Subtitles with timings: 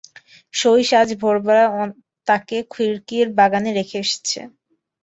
[0.53, 1.69] সইস আজ ভোরবেলায়
[2.27, 4.39] তাকে খিড়কির বাগানে রেখে এসেছে।